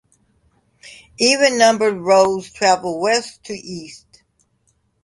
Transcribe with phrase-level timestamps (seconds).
[1.19, 4.23] Even numbered roads travel west to east.